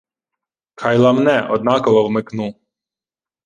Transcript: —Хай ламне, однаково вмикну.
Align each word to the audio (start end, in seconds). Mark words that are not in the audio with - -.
—Хай 0.81 0.97
ламне, 0.97 1.41
однаково 1.49 2.07
вмикну. 2.07 2.53